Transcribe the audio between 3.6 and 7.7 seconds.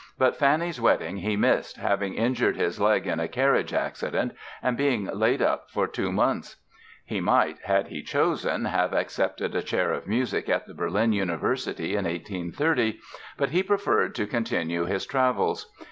accident and being laid up for two months. He might,